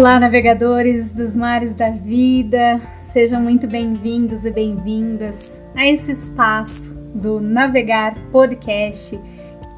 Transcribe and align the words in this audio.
Olá, 0.00 0.18
navegadores 0.18 1.12
dos 1.12 1.36
mares 1.36 1.74
da 1.74 1.90
vida, 1.90 2.80
sejam 2.98 3.38
muito 3.38 3.66
bem-vindos 3.66 4.46
e 4.46 4.50
bem-vindas 4.50 5.60
a 5.74 5.86
esse 5.86 6.10
espaço 6.10 6.94
do 7.14 7.38
Navegar 7.38 8.14
Podcast, 8.32 9.20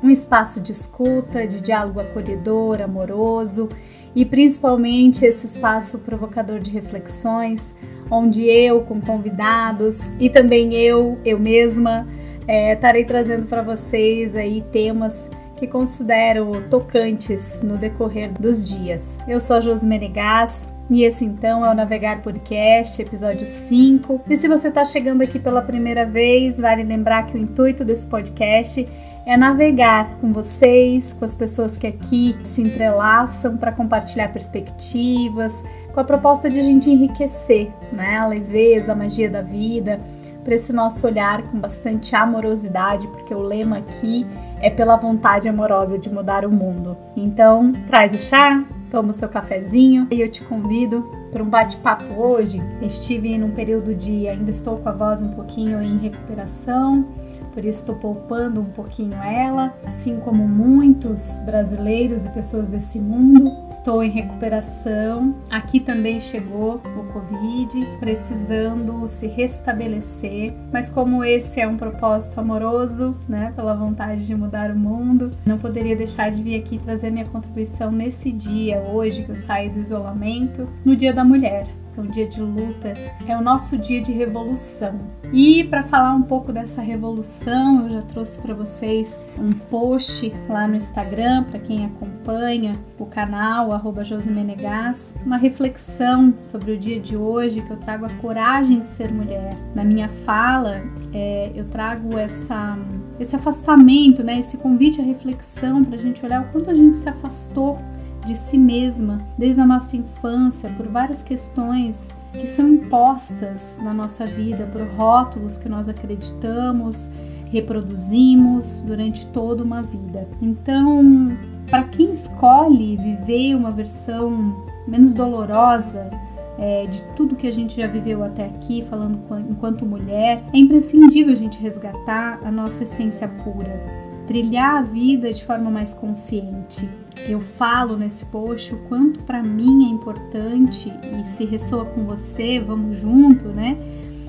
um 0.01 0.09
espaço 0.09 0.61
de 0.61 0.71
escuta, 0.71 1.45
de 1.45 1.61
diálogo 1.61 1.99
acolhedor, 1.99 2.81
amoroso 2.81 3.69
e 4.15 4.25
principalmente 4.25 5.25
esse 5.25 5.45
espaço 5.45 5.99
provocador 5.99 6.61
de 6.61 6.71
reflexões, 6.71 7.75
onde 8.09 8.45
eu, 8.45 8.83
com 8.83 9.01
convidados 9.01 10.15
e 10.21 10.31
também 10.31 10.73
eu, 10.73 11.19
eu 11.25 11.37
mesma, 11.37 12.07
é, 12.47 12.75
estarei 12.75 13.05
trazendo 13.05 13.47
para 13.47 13.63
vocês 13.63 14.37
aí 14.37 14.63
temas 14.71 15.29
que 15.63 15.69
considero 15.69 16.51
tocantes 16.69 17.61
no 17.63 17.79
decorrer 17.79 18.33
dos 18.33 18.69
dias. 18.69 19.23
Eu 19.29 19.39
sou 19.39 19.59
a 19.59 19.61
Josi 19.61 19.87
Menegás 19.87 20.69
e 20.91 21.05
esse 21.05 21.25
então 21.25 21.65
é 21.65 21.71
o 21.71 21.75
Navegar 21.75 22.21
Podcast, 22.21 23.01
episódio 23.01 23.47
5. 23.47 24.23
E 24.29 24.37
se 24.37 24.49
você 24.49 24.67
está 24.67 24.85
chegando 24.85 25.23
aqui 25.23 25.39
pela 25.39 25.63
primeira 25.63 26.05
vez, 26.05 26.59
vale 26.59 26.83
lembrar 26.83 27.27
que 27.27 27.37
o 27.37 27.41
intuito 27.41 27.85
desse 27.85 28.09
podcast 28.09 28.89
é 29.25 29.37
navegar 29.37 30.19
com 30.21 30.33
vocês, 30.33 31.13
com 31.13 31.25
as 31.25 31.33
pessoas 31.33 31.79
que 31.79 31.87
aqui 31.87 32.37
se 32.43 32.61
entrelaçam 32.61 33.57
para 33.57 33.71
compartilhar 33.71 34.33
perspectivas, 34.33 35.63
com 35.95 36.01
a 36.01 36.05
proposta 36.05 36.51
de 36.51 36.59
a 36.59 36.63
gente 36.65 36.91
enriquecer 36.91 37.71
né, 37.93 38.17
a 38.17 38.27
leveza, 38.27 38.91
a 38.91 38.97
magia 38.97 39.31
da 39.31 39.43
vida, 39.43 40.01
para 40.43 40.57
esse 40.57 40.73
nosso 40.73 41.07
olhar 41.07 41.41
com 41.43 41.61
bastante 41.61 42.17
amorosidade, 42.17 43.07
porque 43.07 43.33
o 43.33 43.41
lema 43.41 43.79
aqui 43.79 44.27
é 44.63 44.71
pela 44.71 44.97
vontade 44.97 45.49
amorosa 45.49 45.99
de 45.99 46.09
mudar 46.09 46.47
o 46.47 46.51
mundo. 46.51 46.97
Então, 47.17 47.73
traz 47.87 48.15
o 48.15 48.19
chá, 48.19 48.65
toma 48.91 49.11
o 49.11 49.13
seu 49.13 49.29
cafezinho 49.29 50.07
e 50.11 50.21
eu 50.21 50.29
te 50.29 50.43
convido 50.43 51.03
para 51.33 51.43
um 51.43 51.49
bate-papo 51.49 52.15
hoje. 52.15 52.63
Estive 52.81 53.37
num 53.37 53.51
período 53.51 53.95
de 53.95 54.29
ainda 54.29 54.51
estou 54.51 54.79
com 54.79 54.89
a 54.89 54.93
voz 54.93 55.21
um 55.21 55.31
pouquinho 55.31 55.83
em 55.83 55.99
recuperação 55.99 57.05
por 57.53 57.65
isso 57.65 57.81
estou 57.81 57.97
poupando 57.97 58.61
um 58.61 58.67
pouquinho 58.67 59.15
ela, 59.15 59.75
assim 59.85 60.19
como 60.21 60.47
muitos 60.49 61.41
brasileiros 61.45 62.27
e 62.27 62.31
pessoas 62.31 62.69
desse 62.69 62.99
mundo. 62.99 63.53
Estou 63.69 64.03
em 64.03 64.11
recuperação. 64.11 65.35
Aqui 65.51 65.81
também 65.81 66.21
chegou 66.21 66.81
o 66.97 67.13
Covid, 67.13 67.87
precisando 68.01 69.07
se 69.07 69.27
restabelecer. 69.27 70.55
Mas 70.73 70.89
como 70.89 71.25
esse 71.25 71.61
é 71.61 71.69
um 71.69 71.77
propósito 71.77 72.41
amoroso, 72.41 73.17
né, 73.29 73.53
pela 73.55 73.75
vontade 73.75 74.27
de 74.27 74.35
mudar 74.35 74.71
o 74.71 74.79
mundo, 74.79 75.31
não 75.45 75.59
poderia 75.59 75.97
deixar 75.97 76.31
de 76.31 76.43
vir 76.43 76.59
aqui 76.59 76.79
trazer 76.79 77.11
minha 77.11 77.27
contribuição 77.27 77.91
nesse 77.91 78.33
dia, 78.33 78.81
hoje 78.81 79.25
que 79.25 79.31
eu 79.31 79.37
saio 79.37 79.73
do 79.73 79.81
isolamento, 79.81 80.69
no 80.85 80.97
Dia 80.97 81.13
da 81.13 81.25
Mulher 81.25 81.82
é 81.97 82.01
um 82.01 82.07
dia 82.07 82.27
de 82.27 82.41
luta, 82.41 82.95
é 83.27 83.37
o 83.37 83.43
nosso 83.43 83.77
dia 83.77 84.01
de 84.01 84.13
revolução. 84.13 84.99
E 85.33 85.65
para 85.65 85.83
falar 85.83 86.15
um 86.15 86.23
pouco 86.23 86.53
dessa 86.53 86.83
revolução, 86.83 87.85
eu 87.85 87.91
já 87.91 88.03
trouxe 88.03 88.41
para 88.41 88.55
vocês 88.55 89.25
um 89.39 89.53
post 89.53 90.33
lá 90.49 90.69
no 90.69 90.77
Instagram, 90.77 91.45
para 91.45 91.59
quem 91.59 91.87
acompanha 91.87 92.73
o 92.99 93.07
canal, 93.07 93.71
Josimenegas, 94.03 95.15
uma 95.25 95.37
reflexão 95.37 96.35
sobre 96.41 96.73
o 96.73 96.79
dia 96.79 97.01
de 97.01 97.17
hoje, 97.17 97.63
que 97.63 97.71
eu 97.71 97.77
trago 97.77 98.05
a 98.05 98.11
coragem 98.21 98.81
de 98.81 98.87
ser 98.87 99.13
mulher. 99.13 99.55
Na 99.75 99.85
minha 99.85 100.09
fala, 100.09 100.83
é, 101.13 101.53
eu 101.55 101.65
trago 101.67 102.19
essa, 102.19 102.79
esse 103.19 103.37
afastamento, 103.37 104.23
né, 104.23 104.39
esse 104.39 104.59
convite 104.59 105.01
à 105.01 105.05
reflexão 105.05 105.85
para 105.85 105.95
a 105.95 105.99
gente 105.99 106.25
olhar 106.25 106.43
o 106.43 106.53
quanto 106.53 106.71
a 106.71 106.75
gente 106.75 106.97
se 106.97 107.09
afastou 107.09 107.79
de 108.25 108.37
si 108.37 108.57
mesma 108.57 109.21
desde 109.37 109.61
a 109.61 109.67
nossa 109.67 109.97
infância 109.97 110.71
por 110.71 110.89
várias 110.89 111.23
questões 111.23 112.11
que 112.33 112.47
são 112.47 112.69
impostas 112.69 113.79
na 113.83 113.93
nossa 113.93 114.25
vida 114.27 114.67
por 114.73 114.83
rótulos 114.97 115.59
que 115.59 115.69
nós 115.69 115.89
acreditamos, 115.89 117.11
reproduzimos 117.51 118.81
durante 118.81 119.27
toda 119.27 119.63
uma 119.63 119.83
vida. 119.83 120.27
Então, 120.41 121.37
para 121.69 121.85
quem 121.85 122.13
escolhe 122.13 122.97
viver 122.97 123.55
uma 123.55 123.71
versão 123.71 124.65
menos 124.89 125.13
dolorosa 125.13 126.11
é, 126.59 126.87
de 126.87 127.03
tudo 127.15 127.37
que 127.37 127.47
a 127.47 127.53
gente 127.53 127.81
já 127.81 127.87
viveu 127.87 128.25
até 128.25 128.47
aqui, 128.47 128.83
falando 128.83 129.21
enquanto 129.51 129.85
mulher, 129.85 130.43
é 130.53 130.59
imprescindível 130.59 131.33
a 131.33 131.37
gente 131.37 131.61
resgatar 131.61 132.41
a 132.43 132.51
nossa 132.51 132.85
essência 132.85 133.29
pura, 133.29 133.85
trilhar 134.27 134.77
a 134.77 134.83
vida 134.83 135.33
de 135.33 135.45
forma 135.45 135.71
mais 135.71 135.93
consciente 135.93 136.89
eu 137.29 137.41
falo 137.41 137.97
nesse 137.97 138.27
post 138.27 138.75
o 138.75 138.79
quanto 138.89 139.23
para 139.25 139.43
mim 139.43 139.87
é 139.87 139.89
importante 139.91 140.93
e 141.19 141.25
se 141.25 141.45
ressoa 141.45 141.85
com 141.85 142.05
você, 142.05 142.61
vamos 142.61 142.99
junto, 142.99 143.49
né? 143.49 143.77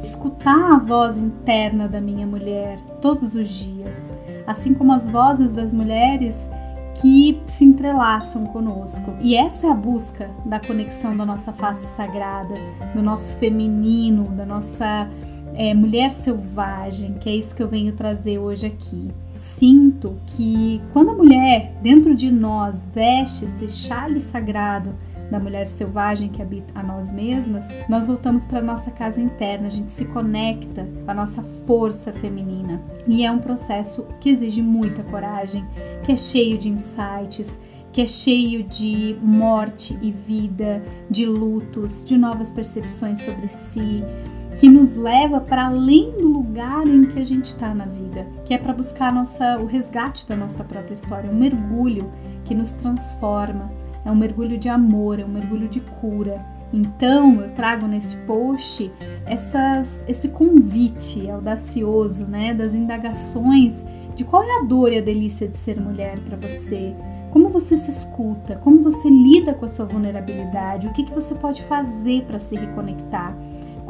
Escutar 0.03 0.73
a 0.73 0.77
voz 0.77 1.17
interna 1.17 1.87
da 1.87 2.01
minha 2.01 2.27
mulher 2.27 2.79
todos 3.01 3.35
os 3.35 3.49
dias, 3.49 4.13
assim 4.45 4.73
como 4.73 4.91
as 4.91 5.09
vozes 5.09 5.53
das 5.53 5.73
mulheres 5.73 6.49
que 6.95 7.41
se 7.45 7.63
entrelaçam 7.63 8.45
conosco. 8.45 9.13
E 9.21 9.35
essa 9.35 9.67
é 9.67 9.69
a 9.69 9.73
busca 9.73 10.29
da 10.45 10.59
conexão 10.59 11.15
da 11.15 11.25
nossa 11.25 11.51
face 11.51 11.95
sagrada, 11.95 12.55
do 12.93 13.01
nosso 13.01 13.37
feminino, 13.37 14.25
da 14.25 14.45
nossa 14.45 15.09
é, 15.55 15.73
mulher 15.73 16.09
selvagem, 16.09 17.13
que 17.13 17.29
é 17.29 17.35
isso 17.35 17.55
que 17.55 17.61
eu 17.61 17.67
venho 17.67 17.93
trazer 17.93 18.39
hoje 18.39 18.65
aqui. 18.65 19.11
Sinto 19.33 20.19
que 20.27 20.81
quando 20.91 21.11
a 21.11 21.15
mulher 21.15 21.73
dentro 21.81 22.15
de 22.15 22.31
nós 22.31 22.87
veste 22.93 23.45
esse 23.45 23.69
chale 23.69 24.19
sagrado 24.19 24.95
da 25.31 25.39
mulher 25.39 25.65
selvagem 25.65 26.29
que 26.29 26.41
habita 26.41 26.79
a 26.79 26.83
nós 26.83 27.09
mesmas, 27.11 27.75
nós 27.89 28.07
voltamos 28.07 28.45
para 28.45 28.61
nossa 28.61 28.91
casa 28.91 29.19
interna, 29.19 29.67
a 29.67 29.69
gente 29.69 29.91
se 29.91 30.05
conecta 30.05 30.87
com 31.03 31.09
a 31.09 31.13
nossa 31.13 31.41
força 31.65 32.13
feminina. 32.13 32.81
E 33.07 33.25
é 33.25 33.31
um 33.31 33.39
processo 33.39 34.05
que 34.19 34.29
exige 34.29 34.61
muita 34.61 35.01
coragem, 35.03 35.65
que 36.05 36.11
é 36.11 36.15
cheio 36.15 36.57
de 36.57 36.69
insights, 36.69 37.59
que 37.91 38.01
é 38.01 38.07
cheio 38.07 38.63
de 38.63 39.15
morte 39.21 39.97
e 40.01 40.11
vida, 40.11 40.83
de 41.09 41.25
lutos, 41.25 42.03
de 42.03 42.17
novas 42.17 42.49
percepções 42.49 43.21
sobre 43.21 43.47
si, 43.47 44.03
que 44.57 44.69
nos 44.69 44.95
leva 44.95 45.39
para 45.39 45.67
além 45.67 46.11
do 46.11 46.27
lugar 46.27 46.87
em 46.87 47.05
que 47.05 47.19
a 47.19 47.25
gente 47.25 47.45
está 47.45 47.73
na 47.73 47.85
vida, 47.85 48.25
que 48.45 48.53
é 48.53 48.57
para 48.57 48.73
buscar 48.73 49.11
nossa, 49.13 49.57
o 49.57 49.65
resgate 49.65 50.27
da 50.27 50.35
nossa 50.35 50.63
própria 50.63 50.93
história, 50.93 51.29
um 51.29 51.35
mergulho 51.35 52.11
que 52.45 52.53
nos 52.53 52.73
transforma, 52.73 53.71
é 54.05 54.11
um 54.11 54.15
mergulho 54.15 54.57
de 54.57 54.69
amor, 54.69 55.19
é 55.19 55.25
um 55.25 55.29
mergulho 55.29 55.67
de 55.67 55.79
cura. 55.79 56.45
Então 56.71 57.41
eu 57.41 57.51
trago 57.51 57.87
nesse 57.87 58.17
post 58.23 58.91
essas, 59.25 60.03
esse 60.07 60.29
convite 60.29 61.29
audacioso, 61.29 62.27
né, 62.27 62.53
das 62.53 62.73
indagações 62.73 63.85
de 64.15 64.23
qual 64.23 64.43
é 64.43 64.59
a 64.59 64.63
dor 64.63 64.91
e 64.91 64.97
a 64.97 65.01
delícia 65.01 65.47
de 65.47 65.57
ser 65.57 65.79
mulher 65.79 66.19
para 66.19 66.37
você, 66.37 66.95
como 67.31 67.49
você 67.49 67.75
se 67.77 67.89
escuta, 67.89 68.55
como 68.57 68.83
você 68.83 69.09
lida 69.09 69.53
com 69.53 69.65
a 69.65 69.67
sua 69.67 69.85
vulnerabilidade, 69.85 70.85
o 70.85 70.93
que, 70.93 71.03
que 71.03 71.13
você 71.13 71.33
pode 71.35 71.63
fazer 71.63 72.23
para 72.23 72.39
se 72.39 72.55
reconectar 72.55 73.35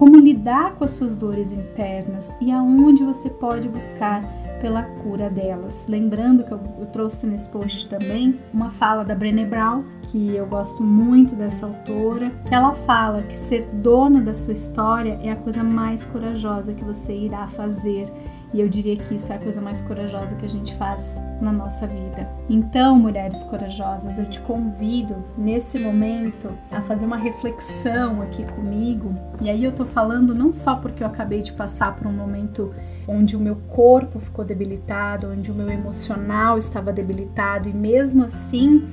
como 0.03 0.18
lidar 0.18 0.75
com 0.75 0.84
as 0.84 0.91
suas 0.91 1.16
dores 1.16 1.53
internas 1.53 2.36
e 2.41 2.52
aonde 2.52 3.06
você 3.06 3.30
pode 3.30 3.69
buscar 3.69 4.22
pela 4.59 4.84
cura 4.84 5.30
delas. 5.30 5.86
Lembrando 5.88 6.44
que 6.44 6.52
eu, 6.52 6.59
trouxe 6.91 7.25
nesse 7.25 7.47
post 7.47 7.88
também 7.88 8.38
uma 8.54 8.69
fala 8.69 9.06
da 9.06 9.16
Brené 9.16 9.45
Brown, 9.45 9.86
que 10.12 10.36
eu 10.36 10.45
gosto 10.45 10.83
muito 10.83 11.38
dessa 11.38 11.68
autora, 11.68 12.33
ela 12.51 12.74
fala 12.74 13.22
que 13.22 13.33
ser 13.33 13.66
dona 13.75 14.19
da 14.19 14.33
sua 14.33 14.51
história 14.51 15.18
é 15.24 15.31
a 15.31 15.38
coisa 15.38 15.63
mais 15.63 16.04
corajosa 16.04 16.74
que 16.74 16.83
você 16.83 17.16
irá 17.16 17.48
fazer 17.48 18.12
e 18.53 18.61
eu 18.61 18.69
diria 18.69 18.95
que 18.95 19.15
isso 19.15 19.33
é 19.33 19.35
a 19.35 19.39
coisa 19.39 19.59
mais 19.59 19.81
corajosa 19.81 20.35
que 20.35 20.45
a 20.45 20.50
gente 20.50 20.75
faz 20.75 21.19
na 21.41 21.51
nossa 21.51 21.88
vida. 21.88 22.29
Então, 22.47 22.97
mulheres 23.00 23.44
corajosas, 23.44 24.19
eu 24.19 24.25
te 24.25 24.39
convido 24.41 25.23
nesse 25.38 25.79
momento 25.79 26.50
a 26.71 26.79
fazer 26.81 27.05
uma 27.05 27.17
reflexão 27.17 28.21
aqui 28.21 28.45
comigo. 28.45 29.13
E 29.41 29.50
aí 29.50 29.63
eu 29.63 29.71
tô 29.71 29.85
falando 29.85 30.35
não 30.35 30.53
só 30.53 30.75
porque 30.75 31.03
eu 31.03 31.07
acabei 31.07 31.41
de 31.41 31.51
passar 31.51 31.95
por 31.95 32.05
um 32.05 32.13
momento 32.13 32.73
onde 33.07 33.35
o 33.35 33.39
meu 33.39 33.55
corpo 33.69 34.19
ficou 34.19 34.45
debilitado, 34.45 35.31
onde 35.31 35.51
o 35.51 35.55
meu 35.55 35.69
emocional 35.69 36.57
estava 36.57 36.94
debilitado 36.94 37.67
e 37.67 37.73
mesmo 37.73 38.23
assim 38.23 38.88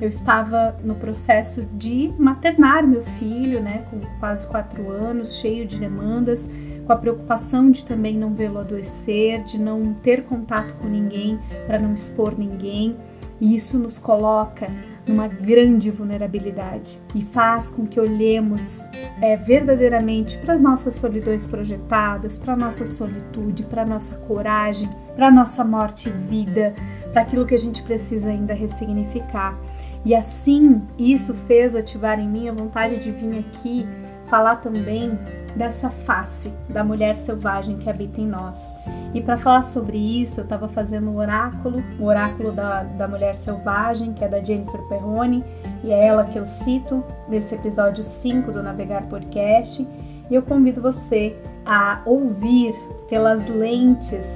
eu 0.00 0.08
estava 0.08 0.76
no 0.82 0.96
processo 0.96 1.62
de 1.72 2.12
maternar 2.18 2.86
meu 2.86 3.02
filho, 3.02 3.62
né, 3.62 3.84
com 3.90 4.00
quase 4.18 4.46
quatro 4.46 4.90
anos, 4.90 5.38
cheio 5.38 5.66
de 5.66 5.78
demandas 5.78 6.50
com 6.86 6.92
a 6.92 6.96
preocupação 6.96 7.70
de 7.70 7.84
também 7.84 8.16
não 8.16 8.34
vê-lo 8.34 8.58
adoecer, 8.58 9.42
de 9.44 9.58
não 9.58 9.94
ter 9.94 10.24
contato 10.24 10.74
com 10.74 10.88
ninguém 10.88 11.38
para 11.66 11.78
não 11.78 11.94
expor 11.94 12.38
ninguém. 12.38 12.96
E 13.40 13.54
isso 13.54 13.78
nos 13.78 13.98
coloca 13.98 14.66
numa 15.06 15.28
grande 15.28 15.90
vulnerabilidade 15.90 17.00
e 17.14 17.22
faz 17.22 17.68
com 17.68 17.86
que 17.86 18.00
olhemos 18.00 18.88
é, 19.20 19.36
verdadeiramente 19.36 20.38
para 20.38 20.54
as 20.54 20.60
nossas 20.60 20.94
solidões 20.94 21.44
projetadas, 21.44 22.38
para 22.38 22.54
a 22.54 22.56
nossa 22.56 22.86
solitude, 22.86 23.64
para 23.64 23.82
a 23.82 23.86
nossa 23.86 24.14
coragem, 24.14 24.88
para 25.14 25.28
a 25.28 25.30
nossa 25.30 25.62
morte 25.64 26.08
e 26.08 26.12
vida, 26.12 26.74
para 27.12 27.22
aquilo 27.22 27.44
que 27.44 27.54
a 27.54 27.58
gente 27.58 27.82
precisa 27.82 28.28
ainda 28.28 28.54
ressignificar. 28.54 29.58
E 30.04 30.14
assim, 30.14 30.82
isso 30.98 31.34
fez 31.34 31.74
ativar 31.74 32.18
em 32.18 32.28
mim 32.28 32.48
a 32.48 32.52
vontade 32.52 32.98
de 32.98 33.10
vir 33.10 33.38
aqui 33.38 33.86
falar 34.26 34.56
também 34.56 35.18
dessa 35.56 35.90
face 35.90 36.52
da 36.68 36.82
mulher 36.82 37.16
selvagem 37.16 37.78
que 37.78 37.88
habita 37.88 38.20
em 38.20 38.26
nós. 38.26 38.72
E 39.12 39.20
para 39.20 39.36
falar 39.36 39.62
sobre 39.62 39.96
isso, 39.96 40.40
eu 40.40 40.44
estava 40.44 40.66
fazendo 40.66 41.10
o 41.10 41.16
oráculo, 41.16 41.82
o 42.00 42.04
oráculo 42.04 42.50
da, 42.50 42.82
da 42.82 43.06
mulher 43.06 43.34
selvagem, 43.34 44.12
que 44.12 44.24
é 44.24 44.28
da 44.28 44.42
Jennifer 44.42 44.82
Perrone, 44.88 45.44
e 45.84 45.92
é 45.92 46.06
ela 46.06 46.24
que 46.24 46.38
eu 46.38 46.44
cito 46.44 47.04
nesse 47.28 47.54
episódio 47.54 48.02
5 48.02 48.50
do 48.50 48.62
Navegar 48.62 49.06
Podcast. 49.06 49.86
E 50.28 50.34
eu 50.34 50.42
convido 50.42 50.82
você 50.82 51.36
a 51.64 52.00
ouvir 52.04 52.74
pelas 53.08 53.46
lentes 53.48 54.26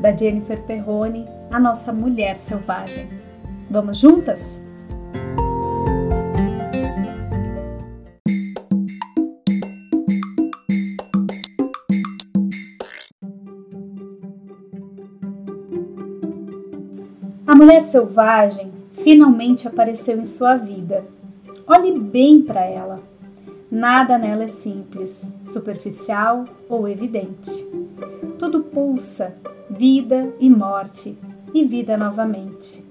da 0.00 0.14
Jennifer 0.14 0.60
Perrone 0.62 1.26
a 1.50 1.58
nossa 1.58 1.92
mulher 1.92 2.36
selvagem. 2.36 3.08
Vamos 3.70 3.98
juntas? 3.98 4.65
A 17.46 17.54
mulher 17.54 17.80
selvagem 17.80 18.72
finalmente 18.90 19.68
apareceu 19.68 20.18
em 20.18 20.24
sua 20.24 20.56
vida. 20.56 21.06
Olhe 21.64 21.96
bem 21.96 22.42
para 22.42 22.64
ela. 22.64 23.00
Nada 23.70 24.18
nela 24.18 24.42
é 24.42 24.48
simples, 24.48 25.32
superficial 25.44 26.44
ou 26.68 26.88
evidente. 26.88 27.64
Tudo 28.36 28.64
pulsa, 28.64 29.32
vida 29.70 30.34
e 30.40 30.50
morte, 30.50 31.16
e 31.54 31.64
vida 31.64 31.96
novamente. 31.96 32.84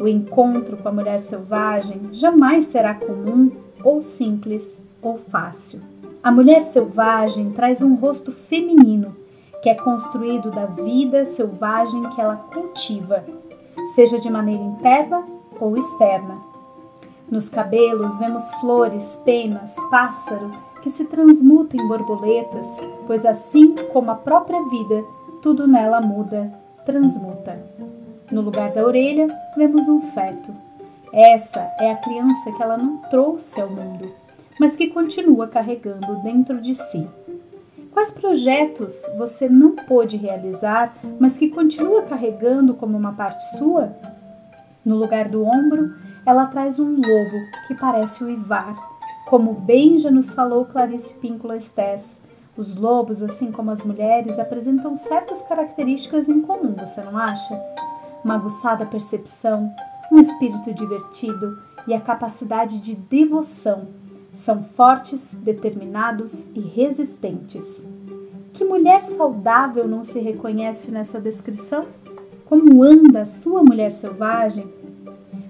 O 0.00 0.08
encontro 0.08 0.76
com 0.78 0.88
a 0.88 0.92
mulher 0.92 1.20
selvagem 1.20 2.08
jamais 2.10 2.64
será 2.64 2.94
comum 2.94 3.52
ou 3.84 4.02
simples 4.02 4.82
ou 5.00 5.16
fácil. 5.16 5.80
A 6.20 6.32
mulher 6.32 6.62
selvagem 6.62 7.52
traz 7.52 7.80
um 7.80 7.94
rosto 7.94 8.32
feminino 8.32 9.14
que 9.62 9.68
é 9.68 9.76
construído 9.76 10.50
da 10.50 10.66
vida 10.66 11.24
selvagem 11.24 12.02
que 12.10 12.20
ela 12.20 12.34
cultiva 12.34 13.24
seja 13.88 14.18
de 14.18 14.30
maneira 14.30 14.62
interna 14.62 15.24
ou 15.60 15.76
externa. 15.76 16.38
Nos 17.30 17.48
cabelos 17.48 18.18
vemos 18.18 18.52
flores, 18.54 19.22
penas, 19.24 19.74
pássaro 19.90 20.50
que 20.82 20.90
se 20.90 21.04
transmutam 21.04 21.80
em 21.80 21.88
borboletas, 21.88 22.66
pois 23.06 23.24
assim 23.24 23.74
como 23.92 24.10
a 24.10 24.16
própria 24.16 24.62
vida, 24.64 25.04
tudo 25.40 25.66
nela 25.66 26.00
muda, 26.00 26.52
transmuta. 26.84 27.64
No 28.30 28.40
lugar 28.40 28.72
da 28.72 28.84
orelha, 28.84 29.28
vemos 29.56 29.88
um 29.88 30.02
feto. 30.02 30.52
Essa 31.12 31.60
é 31.78 31.92
a 31.92 31.96
criança 31.96 32.50
que 32.52 32.62
ela 32.62 32.76
não 32.76 32.96
trouxe 33.10 33.60
ao 33.60 33.70
mundo, 33.70 34.10
mas 34.58 34.74
que 34.74 34.88
continua 34.88 35.46
carregando 35.46 36.22
dentro 36.22 36.60
de 36.60 36.74
si. 36.74 37.06
Quais 37.92 38.10
projetos 38.10 39.02
você 39.18 39.50
não 39.50 39.76
pôde 39.76 40.16
realizar, 40.16 40.96
mas 41.20 41.36
que 41.36 41.50
continua 41.50 42.02
carregando 42.02 42.72
como 42.72 42.96
uma 42.96 43.12
parte 43.12 43.42
sua? 43.58 43.94
No 44.82 44.96
lugar 44.96 45.28
do 45.28 45.44
ombro, 45.44 45.94
ela 46.24 46.46
traz 46.46 46.80
um 46.80 46.90
lobo 46.90 47.36
que 47.66 47.74
parece 47.74 48.24
uivar. 48.24 48.74
Como 49.26 49.52
bem 49.52 49.98
já 49.98 50.10
nos 50.10 50.32
falou 50.32 50.64
Clarice 50.64 51.18
Píncula 51.18 51.56
Estés, 51.56 52.20
os 52.56 52.76
lobos, 52.76 53.22
assim 53.22 53.52
como 53.52 53.70
as 53.70 53.84
mulheres, 53.84 54.38
apresentam 54.38 54.96
certas 54.96 55.42
características 55.42 56.30
em 56.30 56.40
comum, 56.40 56.74
você 56.74 57.02
não 57.02 57.16
acha? 57.16 57.54
Uma 58.24 58.34
aguçada 58.36 58.86
percepção, 58.86 59.70
um 60.10 60.18
espírito 60.18 60.72
divertido 60.72 61.58
e 61.86 61.92
a 61.92 62.00
capacidade 62.00 62.80
de 62.80 62.94
devoção 62.94 64.01
são 64.34 64.62
fortes, 64.62 65.34
determinados 65.34 66.48
e 66.54 66.60
resistentes. 66.60 67.84
Que 68.52 68.64
mulher 68.64 69.02
saudável 69.02 69.86
não 69.86 70.02
se 70.02 70.20
reconhece 70.20 70.90
nessa 70.90 71.20
descrição? 71.20 71.86
Como 72.46 72.82
anda 72.82 73.22
a 73.22 73.26
sua 73.26 73.62
mulher 73.62 73.92
selvagem? 73.92 74.70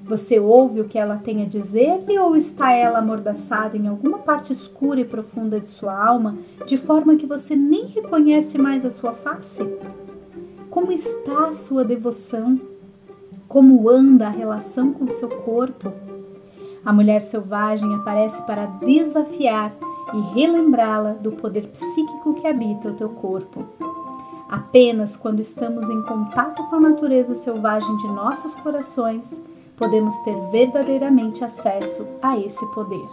Você 0.04 0.38
ouve 0.38 0.80
o 0.80 0.84
que 0.84 0.98
ela 0.98 1.16
tem 1.16 1.42
a 1.42 1.48
dizer-lhe 1.48 2.18
ou 2.18 2.36
está 2.36 2.72
ela 2.72 2.98
amordaçada 2.98 3.76
em 3.76 3.86
alguma 3.86 4.18
parte 4.18 4.52
escura 4.52 5.00
e 5.00 5.04
profunda 5.04 5.58
de 5.58 5.68
sua 5.68 5.96
alma, 5.96 6.36
de 6.66 6.76
forma 6.76 7.16
que 7.16 7.26
você 7.26 7.56
nem 7.56 7.86
reconhece 7.86 8.58
mais 8.58 8.84
a 8.84 8.90
sua 8.90 9.12
face? 9.12 9.64
Como 10.68 10.92
está 10.92 11.48
a 11.48 11.52
sua 11.52 11.84
devoção? 11.84 12.60
Como 13.48 13.88
anda 13.88 14.26
a 14.26 14.30
relação 14.30 14.92
com 14.92 15.06
seu 15.08 15.28
corpo? 15.28 15.92
A 16.84 16.92
mulher 16.92 17.22
selvagem 17.22 17.94
aparece 17.94 18.42
para 18.42 18.66
desafiar 18.66 19.72
e 20.12 20.20
relembrá-la 20.34 21.12
do 21.12 21.30
poder 21.32 21.68
psíquico 21.68 22.34
que 22.34 22.46
habita 22.46 22.88
o 22.88 22.94
teu 22.94 23.08
corpo. 23.08 23.64
Apenas 24.48 25.16
quando 25.16 25.40
estamos 25.40 25.88
em 25.88 26.02
contato 26.02 26.62
com 26.68 26.76
a 26.76 26.80
natureza 26.80 27.36
selvagem 27.36 27.96
de 27.98 28.08
nossos 28.08 28.54
corações, 28.56 29.40
podemos 29.76 30.14
ter 30.24 30.34
verdadeiramente 30.50 31.44
acesso 31.44 32.06
a 32.20 32.36
esse 32.38 32.66
poder. 32.72 33.08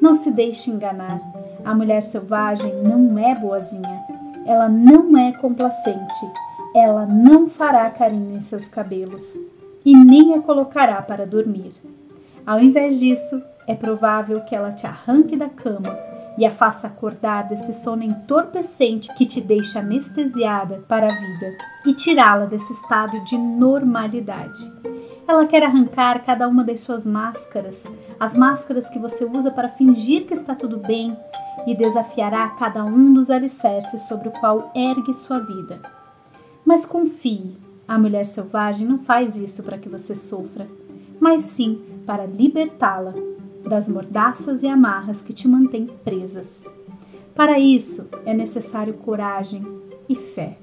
Não 0.00 0.12
se 0.12 0.30
deixe 0.30 0.70
enganar. 0.70 1.20
A 1.64 1.74
mulher 1.74 2.02
selvagem 2.02 2.82
não 2.82 3.18
é 3.18 3.34
boazinha. 3.34 4.04
Ela 4.44 4.68
não 4.68 5.16
é 5.16 5.32
complacente. 5.32 6.30
Ela 6.74 7.06
não 7.06 7.48
fará 7.48 7.90
carinho 7.90 8.36
em 8.36 8.40
seus 8.42 8.68
cabelos 8.68 9.40
e 9.84 9.96
nem 9.96 10.34
a 10.34 10.42
colocará 10.42 11.00
para 11.00 11.26
dormir. 11.26 11.72
Ao 12.46 12.60
invés 12.60 13.00
disso, 13.00 13.42
é 13.66 13.74
provável 13.74 14.44
que 14.44 14.54
ela 14.54 14.72
te 14.72 14.86
arranque 14.86 15.36
da 15.36 15.48
cama 15.48 15.98
e 16.36 16.44
a 16.44 16.50
faça 16.50 16.86
acordar 16.86 17.48
desse 17.48 17.72
sono 17.72 18.02
entorpecente 18.02 19.12
que 19.14 19.24
te 19.24 19.40
deixa 19.40 19.78
anestesiada 19.78 20.84
para 20.88 21.06
a 21.06 21.14
vida 21.14 21.56
e 21.86 21.94
tirá-la 21.94 22.44
desse 22.44 22.72
estado 22.72 23.22
de 23.24 23.38
normalidade. 23.38 24.72
Ela 25.26 25.46
quer 25.46 25.62
arrancar 25.62 26.22
cada 26.22 26.46
uma 26.46 26.62
das 26.62 26.80
suas 26.80 27.06
máscaras, 27.06 27.84
as 28.20 28.36
máscaras 28.36 28.90
que 28.90 28.98
você 28.98 29.24
usa 29.24 29.50
para 29.50 29.70
fingir 29.70 30.26
que 30.26 30.34
está 30.34 30.54
tudo 30.54 30.76
bem, 30.76 31.16
e 31.66 31.74
desafiará 31.74 32.48
cada 32.50 32.84
um 32.84 33.14
dos 33.14 33.30
alicerces 33.30 34.02
sobre 34.02 34.28
o 34.28 34.32
qual 34.32 34.70
ergue 34.74 35.14
sua 35.14 35.38
vida. 35.38 35.80
Mas 36.64 36.84
confie, 36.84 37.56
a 37.88 37.98
mulher 37.98 38.26
selvagem 38.26 38.86
não 38.86 38.98
faz 38.98 39.36
isso 39.36 39.62
para 39.62 39.78
que 39.78 39.88
você 39.88 40.14
sofra, 40.14 40.68
mas 41.18 41.42
sim 41.42 41.80
para 42.06 42.26
libertá-la 42.26 43.14
das 43.62 43.88
mordaças 43.88 44.62
e 44.62 44.68
amarras 44.68 45.22
que 45.22 45.32
te 45.32 45.48
mantêm 45.48 45.86
presas. 46.04 46.70
Para 47.34 47.58
isso 47.58 48.08
é 48.24 48.32
necessário 48.32 48.94
coragem 48.94 49.64
e 50.08 50.14
fé. 50.14 50.58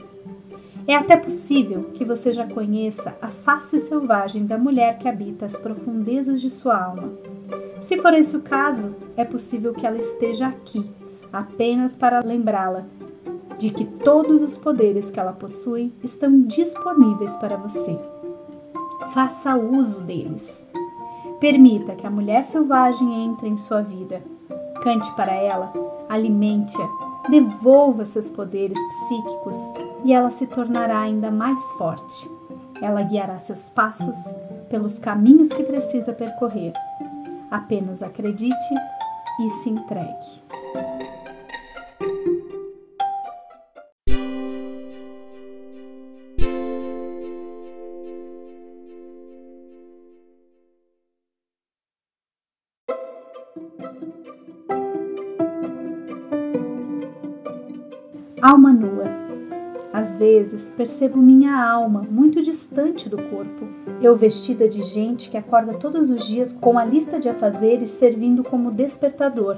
É 0.87 0.95
até 0.95 1.15
possível 1.15 1.91
que 1.93 2.03
você 2.03 2.31
já 2.31 2.47
conheça 2.47 3.15
a 3.21 3.27
face 3.27 3.79
selvagem 3.79 4.45
da 4.45 4.57
mulher 4.57 4.97
que 4.97 5.07
habita 5.07 5.45
as 5.45 5.55
profundezas 5.55 6.41
de 6.41 6.49
sua 6.49 6.81
alma. 6.81 7.11
Se 7.81 7.97
for 7.97 8.13
esse 8.13 8.35
o 8.37 8.41
caso, 8.41 8.95
é 9.15 9.23
possível 9.23 9.73
que 9.73 9.85
ela 9.85 9.97
esteja 9.97 10.47
aqui, 10.47 10.83
apenas 11.31 11.95
para 11.95 12.19
lembrá-la 12.21 12.85
de 13.57 13.69
que 13.69 13.85
todos 13.85 14.41
os 14.41 14.57
poderes 14.57 15.11
que 15.11 15.19
ela 15.19 15.33
possui 15.33 15.93
estão 16.03 16.41
disponíveis 16.41 17.35
para 17.35 17.57
você. 17.57 17.97
Faça 19.13 19.55
uso 19.55 19.99
deles. 19.99 20.67
Permita 21.41 21.95
que 21.95 22.05
a 22.05 22.11
mulher 22.11 22.43
selvagem 22.43 23.25
entre 23.25 23.49
em 23.49 23.57
sua 23.57 23.81
vida. 23.81 24.21
Cante 24.83 25.11
para 25.15 25.33
ela, 25.33 25.73
alimente-a, 26.07 27.29
devolva 27.31 28.05
seus 28.05 28.29
poderes 28.29 28.77
psíquicos 28.77 29.57
e 30.05 30.13
ela 30.13 30.29
se 30.29 30.45
tornará 30.45 31.01
ainda 31.01 31.31
mais 31.31 31.59
forte. 31.79 32.29
Ela 32.79 33.01
guiará 33.01 33.39
seus 33.39 33.69
passos 33.69 34.35
pelos 34.69 34.99
caminhos 34.99 35.49
que 35.49 35.63
precisa 35.63 36.13
percorrer. 36.13 36.73
Apenas 37.49 38.03
acredite 38.03 38.75
e 39.39 39.49
se 39.61 39.71
entregue. 39.71 40.60
Alma 58.41 58.73
nua. 58.73 59.05
Às 59.93 60.15
vezes 60.17 60.71
percebo 60.71 61.19
minha 61.19 61.63
alma 61.63 62.01
muito 62.09 62.41
distante 62.41 63.07
do 63.07 63.17
corpo. 63.17 63.67
Eu 64.01 64.15
vestida 64.15 64.67
de 64.67 64.81
gente 64.81 65.29
que 65.29 65.37
acorda 65.37 65.75
todos 65.75 66.09
os 66.09 66.25
dias 66.25 66.51
com 66.51 66.79
a 66.79 66.83
lista 66.83 67.19
de 67.19 67.29
afazeres 67.29 67.91
servindo 67.91 68.43
como 68.43 68.71
despertador. 68.71 69.57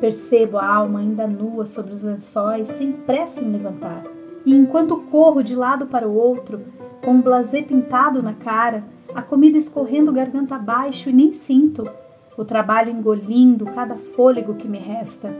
Percebo 0.00 0.56
a 0.56 0.66
alma 0.72 1.00
ainda 1.00 1.26
nua 1.26 1.66
sobre 1.66 1.92
os 1.92 2.04
lençóis, 2.04 2.68
sem 2.68 2.92
pressa 2.92 3.42
em 3.42 3.50
levantar. 3.50 4.04
E 4.44 4.54
enquanto 4.54 4.98
corro 5.10 5.42
de 5.42 5.56
lado 5.56 5.86
para 5.86 6.06
o 6.06 6.14
outro, 6.14 6.60
com 7.04 7.12
um 7.12 7.20
blazer 7.20 7.66
pintado 7.66 8.22
na 8.22 8.34
cara, 8.34 8.84
A 9.14 9.22
comida 9.22 9.56
escorrendo 9.56 10.12
garganta 10.12 10.56
abaixo 10.56 11.08
e 11.08 11.12
nem 11.12 11.32
sinto. 11.32 11.88
O 12.36 12.44
trabalho 12.44 12.90
engolindo 12.90 13.64
cada 13.64 13.96
fôlego 13.96 14.56
que 14.56 14.68
me 14.68 14.76
resta. 14.78 15.34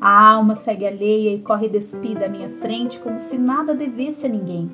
A 0.00 0.32
alma 0.32 0.56
segue 0.56 0.86
alheia 0.86 1.34
e 1.34 1.40
corre 1.40 1.68
despida 1.68 2.24
à 2.24 2.28
minha 2.28 2.48
frente 2.48 2.98
como 2.98 3.18
se 3.18 3.36
nada 3.36 3.74
devesse 3.74 4.24
a 4.24 4.30
ninguém. 4.30 4.70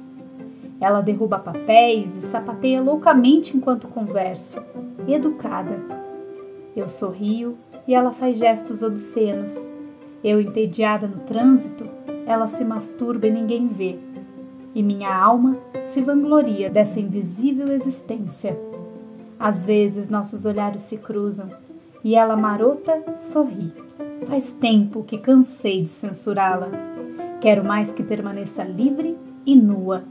Ela 0.81 1.01
derruba 1.01 1.37
papéis 1.37 2.17
e 2.17 2.23
sapateia 2.23 2.81
loucamente 2.81 3.57
enquanto 3.57 3.89
converso, 3.89 4.63
educada. 5.09 5.81
Eu 6.77 6.87
sorrio 6.87 7.59
e 7.89 7.95
ela 7.95 8.13
faz 8.13 8.39
gestos 8.39 8.85
obscenos. 8.85 9.73
Eu, 10.23 10.41
entediada 10.41 11.09
no 11.09 11.19
trânsito, 11.19 11.89
ela 12.25 12.47
se 12.47 12.65
masturba 12.65 13.27
e 13.27 13.31
ninguém 13.33 13.67
vê. 13.67 13.99
E 14.77 14.83
minha 14.83 15.13
alma 15.13 15.57
se 15.87 16.03
vangloria 16.03 16.71
dessa 16.71 17.01
invisível 17.01 17.73
existência. 17.73 18.57
Às 19.41 19.67
vezes 19.67 20.09
nossos 20.09 20.45
olhares 20.45 20.83
se 20.83 20.99
cruzam 20.99 21.51
e 22.05 22.15
ela 22.15 22.37
marota 22.37 23.03
sorri. 23.17 23.73
Faz 24.25 24.53
tempo 24.53 25.05
que 25.05 25.19
cansei 25.19 25.83
de 25.83 25.89
censurá-la. 25.89 26.71
Quero 27.41 27.63
mais 27.63 27.93
que 27.93 28.03
permaneça 28.03 28.65
livre 28.65 29.17
e 29.45 29.55
nua. 29.55 30.05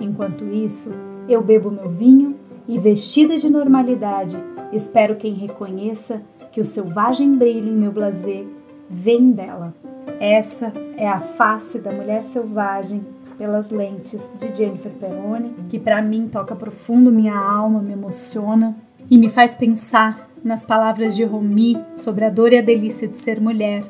Enquanto 0.00 0.44
isso, 0.44 0.94
eu 1.28 1.42
bebo 1.42 1.70
meu 1.70 1.88
vinho 1.88 2.34
e, 2.66 2.78
vestida 2.78 3.36
de 3.36 3.50
normalidade, 3.50 4.36
espero 4.72 5.16
quem 5.16 5.34
reconheça 5.34 6.22
que 6.50 6.60
o 6.60 6.64
selvagem 6.64 7.36
brilho 7.36 7.68
em 7.68 7.76
meu 7.76 7.92
blazer 7.92 8.46
vem 8.88 9.30
dela. 9.30 9.74
Essa 10.18 10.72
é 10.96 11.06
a 11.06 11.20
face 11.20 11.78
da 11.78 11.92
mulher 11.92 12.22
selvagem 12.22 13.04
pelas 13.38 13.70
lentes 13.70 14.34
de 14.38 14.54
Jennifer 14.54 14.92
Peroni, 14.92 15.54
que 15.68 15.78
para 15.78 16.02
mim 16.02 16.28
toca 16.28 16.56
profundo 16.56 17.12
minha 17.12 17.36
alma, 17.36 17.80
me 17.80 17.92
emociona 17.92 18.76
e 19.10 19.18
me 19.18 19.28
faz 19.28 19.54
pensar 19.54 20.31
nas 20.44 20.64
palavras 20.64 21.14
de 21.14 21.24
Rumi 21.24 21.78
sobre 21.96 22.24
a 22.24 22.30
dor 22.30 22.52
e 22.52 22.58
a 22.58 22.62
delícia 22.62 23.06
de 23.06 23.16
ser 23.16 23.40
mulher. 23.40 23.84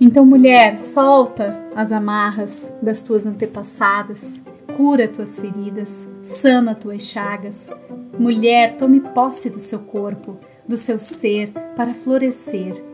Então, 0.00 0.24
mulher, 0.24 0.78
solta 0.78 1.58
as 1.74 1.90
amarras 1.90 2.70
das 2.80 3.02
tuas 3.02 3.26
antepassadas, 3.26 4.40
cura 4.76 5.08
tuas 5.08 5.40
feridas, 5.40 6.08
sana 6.22 6.74
tuas 6.74 7.02
chagas. 7.02 7.74
Mulher, 8.16 8.76
tome 8.76 9.00
posse 9.00 9.50
do 9.50 9.58
seu 9.58 9.80
corpo, 9.80 10.36
do 10.68 10.76
seu 10.76 11.00
ser 11.00 11.50
para 11.74 11.94
florescer. 11.94 12.84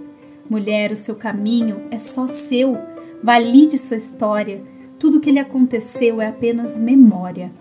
Mulher, 0.49 0.93
o 0.93 0.97
seu 0.97 1.15
caminho 1.15 1.83
é 1.91 1.99
só 1.99 2.27
seu. 2.27 2.79
Valide 3.23 3.77
sua 3.77 3.99
história. 3.99 4.63
Tudo 4.99 5.21
que 5.21 5.31
lhe 5.31 5.39
aconteceu 5.39 6.23
é 6.23 6.29
apenas 6.29 6.79
memória. 6.79 7.53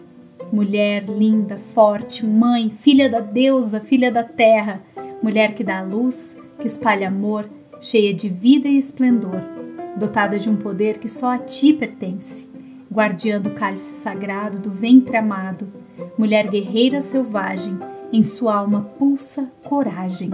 Mulher 0.53 1.05
linda, 1.05 1.57
forte, 1.57 2.25
mãe, 2.25 2.69
filha 2.69 3.09
da 3.09 3.19
deusa, 3.19 3.81
filha 3.81 4.11
da 4.11 4.23
terra 4.23 4.81
mulher 5.23 5.55
que 5.55 5.63
dá 5.63 5.81
luz, 5.81 6.37
que 6.59 6.67
espalha 6.67 7.07
amor, 7.07 7.49
cheia 7.79 8.13
de 8.13 8.27
vida 8.27 8.67
e 8.67 8.77
esplendor, 8.77 9.41
dotada 9.97 10.37
de 10.37 10.49
um 10.49 10.57
poder 10.57 10.97
que 10.97 11.07
só 11.07 11.31
a 11.31 11.37
ti 11.37 11.71
pertence, 11.71 12.51
guardiã 12.91 13.39
do 13.39 13.51
cálice 13.51 13.95
sagrado 13.95 14.59
do 14.59 14.69
ventre 14.69 15.15
amado, 15.15 15.67
mulher 16.17 16.47
guerreira 16.49 17.01
selvagem, 17.01 17.79
em 18.11 18.21
sua 18.21 18.57
alma 18.57 18.81
pulsa 18.99 19.49
coragem, 19.63 20.29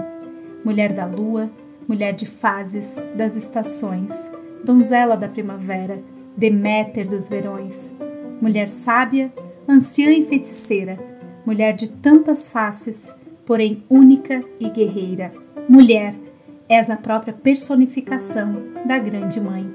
mulher 0.66 0.92
da 0.92 1.06
lua, 1.06 1.50
mulher 1.88 2.14
de 2.14 2.26
fases, 2.26 3.02
das 3.16 3.36
estações, 3.36 4.30
donzela 4.66 5.16
da 5.16 5.30
primavera, 5.30 6.04
Deméter 6.40 7.06
dos 7.06 7.28
verões, 7.28 7.94
mulher 8.42 8.70
sábia, 8.70 9.30
anciã 9.68 10.10
e 10.12 10.24
feiticeira, 10.24 10.98
mulher 11.46 11.74
de 11.74 11.90
tantas 11.90 12.50
faces, 12.50 13.14
porém 13.50 13.84
única 13.90 14.46
e 14.60 14.70
guerreira. 14.70 15.34
Mulher, 15.68 16.14
és 16.70 16.88
a 16.88 16.96
própria 16.96 17.34
personificação 17.34 18.62
da 18.86 19.00
Grande 19.00 19.42
Mãe, 19.42 19.68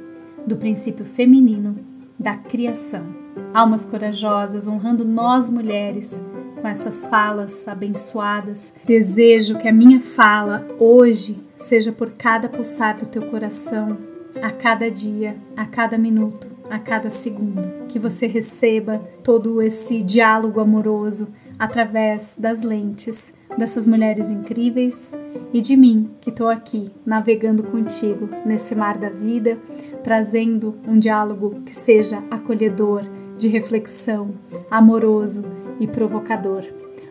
do 0.46 0.56
princípio 0.56 1.04
feminino 1.04 1.74
da 2.16 2.36
criação. 2.36 3.04
Almas 3.52 3.84
corajosas 3.84 4.68
honrando 4.68 5.04
nós 5.04 5.50
mulheres 5.50 6.24
com 6.62 6.68
essas 6.68 7.04
falas 7.06 7.66
abençoadas. 7.66 8.72
Desejo 8.84 9.58
que 9.58 9.66
a 9.66 9.72
minha 9.72 9.98
fala 9.98 10.64
hoje 10.78 11.36
seja 11.56 11.90
por 11.90 12.12
cada 12.12 12.48
pulsar 12.48 12.96
do 12.96 13.06
teu 13.06 13.22
coração, 13.22 13.98
a 14.40 14.52
cada 14.52 14.88
dia, 14.88 15.36
a 15.56 15.66
cada 15.66 15.98
minuto, 15.98 16.46
a 16.70 16.78
cada 16.78 17.10
segundo. 17.10 17.88
Que 17.88 17.98
você 17.98 18.28
receba 18.28 18.98
todo 19.24 19.60
esse 19.60 20.00
diálogo 20.00 20.60
amoroso 20.60 21.26
através 21.58 22.36
das 22.38 22.62
lentes 22.62 23.32
dessas 23.56 23.86
mulheres 23.86 24.30
incríveis 24.30 25.12
e 25.52 25.60
de 25.60 25.76
mim 25.76 26.10
que 26.20 26.30
estou 26.30 26.48
aqui 26.48 26.90
navegando 27.04 27.62
contigo 27.62 28.28
nesse 28.44 28.74
mar 28.74 28.98
da 28.98 29.08
vida, 29.08 29.58
trazendo 30.02 30.74
um 30.86 30.98
diálogo 30.98 31.62
que 31.64 31.74
seja 31.74 32.22
acolhedor, 32.30 33.02
de 33.36 33.48
reflexão, 33.48 34.30
amoroso 34.70 35.44
e 35.80 35.86
provocador. 35.86 36.64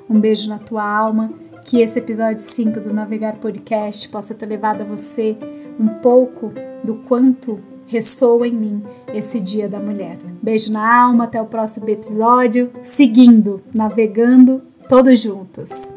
Um 0.09 0.19
beijo 0.19 0.49
na 0.49 0.57
tua 0.57 0.83
alma, 0.83 1.33
que 1.65 1.81
esse 1.81 1.99
episódio 1.99 2.41
5 2.41 2.79
do 2.79 2.93
Navegar 2.93 3.37
Podcast 3.37 4.07
possa 4.09 4.33
ter 4.33 4.45
levado 4.45 4.81
a 4.81 4.85
você 4.85 5.37
um 5.79 5.87
pouco 5.87 6.51
do 6.83 6.95
quanto 6.95 7.59
ressoa 7.87 8.47
em 8.47 8.53
mim 8.53 8.83
esse 9.13 9.39
Dia 9.39 9.67
da 9.67 9.79
Mulher. 9.79 10.17
Beijo 10.41 10.71
na 10.71 11.03
alma, 11.03 11.25
até 11.25 11.41
o 11.41 11.45
próximo 11.45 11.87
episódio. 11.89 12.71
Seguindo, 12.83 13.61
navegando 13.73 14.61
todos 14.89 15.19
juntos. 15.21 15.93